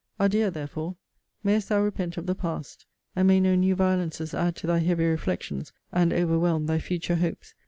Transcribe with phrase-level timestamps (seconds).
[0.19, 0.95] Adieu, therefore!
[1.43, 2.87] Mayst thou repent of the past!
[3.15, 7.53] and may no new violences add to thy heavy reflections, and overwhelm thy future hopes!